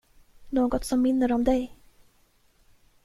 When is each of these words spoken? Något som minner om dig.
Något 0.51 0.83
som 0.85 1.01
minner 1.01 1.31
om 1.31 1.43
dig. 1.43 1.77